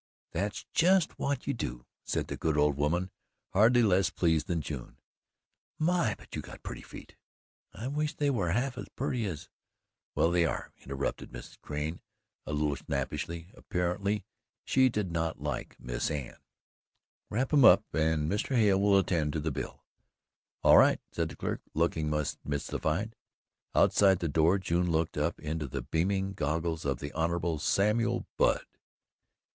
[0.31, 3.11] "That's just what you do," said the good old woman,
[3.49, 4.97] hardly less pleased than June.
[5.77, 7.15] "My, but you've got pretty feet."
[7.71, 9.47] "I wish they were half as purty as"
[10.15, 11.59] "Well, they are," interrupted Mrs.
[11.61, 12.01] Crane
[12.47, 14.25] a little snappishly; apparently
[14.63, 16.37] she did not like Miss Anne.
[17.29, 18.55] "Wrap 'em up and Mr.
[18.55, 19.83] Hale will attend to the bill."
[20.63, 23.15] "All right," said the clerk looking much mystified.
[23.75, 27.59] Outside the door, June looked up into the beaming goggles of the Hon.
[27.59, 28.65] Samuel Budd.